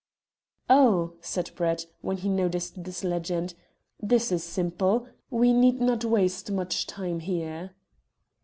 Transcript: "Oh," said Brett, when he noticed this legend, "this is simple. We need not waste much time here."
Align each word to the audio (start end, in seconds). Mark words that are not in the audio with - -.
"Oh," 0.67 1.13
said 1.21 1.51
Brett, 1.53 1.85
when 2.01 2.17
he 2.17 2.27
noticed 2.27 2.83
this 2.85 3.03
legend, 3.03 3.53
"this 4.01 4.31
is 4.31 4.43
simple. 4.43 5.07
We 5.29 5.53
need 5.53 5.79
not 5.79 6.03
waste 6.03 6.51
much 6.51 6.87
time 6.87 7.19
here." 7.19 7.75